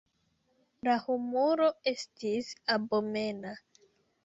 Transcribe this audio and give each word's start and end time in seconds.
La 0.87 0.95
humoro 1.03 1.69
estis 1.93 2.51
abomena. 2.79 3.55